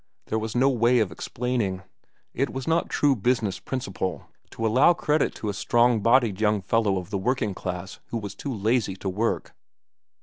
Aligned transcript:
There 0.25 0.39
was 0.39 0.55
no 0.55 0.67
way 0.67 0.97
of 0.97 1.11
explaining. 1.11 1.83
It 2.33 2.49
was 2.49 2.67
not 2.67 2.89
true 2.89 3.15
business 3.15 3.59
principle 3.59 4.23
to 4.49 4.65
allow 4.65 4.93
credit 4.95 5.35
to 5.35 5.49
a 5.49 5.53
strong 5.53 5.99
bodied 5.99 6.41
young 6.41 6.59
fellow 6.63 6.97
of 6.97 7.11
the 7.11 7.19
working 7.19 7.53
class 7.53 7.99
who 8.07 8.17
was 8.17 8.33
too 8.33 8.51
lazy 8.51 8.95
to 8.95 9.09
work. 9.09 9.53